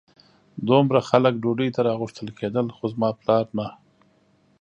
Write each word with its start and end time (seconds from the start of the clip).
دومره 0.67 0.99
خلک 1.09 1.33
ډوډۍ 1.43 1.69
ته 1.75 1.81
راغوښتل 1.87 2.27
کېدل 2.39 2.65
خو 2.75 2.83
زما 2.93 3.09
پلار 3.19 3.45
نه. 3.57 3.67